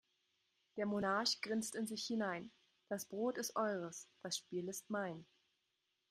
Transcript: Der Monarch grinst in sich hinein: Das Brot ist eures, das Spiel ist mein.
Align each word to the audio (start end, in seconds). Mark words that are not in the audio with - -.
Der 0.77 0.87
Monarch 0.87 1.41
grinst 1.43 1.75
in 1.75 1.85
sich 1.85 2.03
hinein: 2.07 2.49
Das 2.89 3.05
Brot 3.05 3.37
ist 3.37 3.55
eures, 3.55 4.07
das 4.23 4.35
Spiel 4.35 4.67
ist 4.67 4.89
mein. 4.89 5.27